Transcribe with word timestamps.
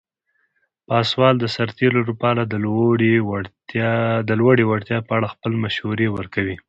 پاسوال 0.87 1.35
د 1.39 1.45
سرتیرو 1.55 2.01
لپاره 2.09 2.41
د 4.31 4.35
لوړې 4.35 4.67
وړتیا 4.69 4.99
په 5.07 5.11
اړه 5.17 5.31
خپل 5.33 5.51
مشورې 5.63 6.07
ورکوي. 6.17 6.55